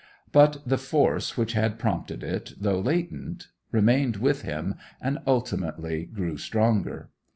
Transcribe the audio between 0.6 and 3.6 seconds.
the force which had prompted it, though latent,